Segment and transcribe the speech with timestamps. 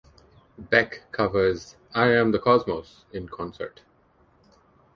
[0.57, 3.83] Beck covers "I Am the Cosmos" in concert.